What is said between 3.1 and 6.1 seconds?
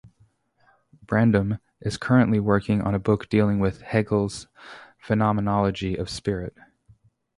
dealing with Hegel's "Phenomenology of